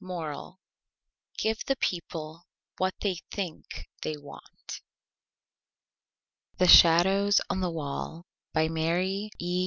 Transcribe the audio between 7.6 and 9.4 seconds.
THE WALL By MARY